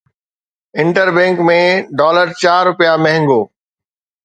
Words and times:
inter 0.79 1.07
bank 1.15 1.37
۾ 1.49 1.59
dollar 1.99 2.27
چار 2.41 2.61
رپيا 2.69 2.93
مهانگو 3.03 3.41